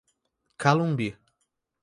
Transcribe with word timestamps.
Calumbi 0.61 1.07